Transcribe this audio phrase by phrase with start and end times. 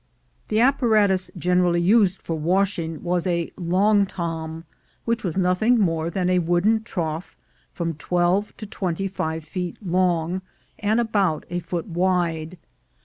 [0.49, 4.63] /The apparatus generally used for washing was a "long torn,"
[5.05, 7.37] which was nothing more than a wooden trough
[7.71, 10.41] from twelve to twenty five feet long,
[10.79, 12.57] and about a foot wide.